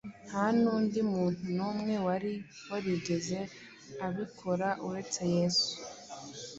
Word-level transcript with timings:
Nta 0.27 0.45
n’undi 0.59 0.99
muntu 1.11 1.43
n’umwe 1.57 1.95
wari 2.05 2.33
warigeze 2.69 3.39
abikora 4.07 4.67
uretse 4.87 5.21
Yesu. 5.35 5.73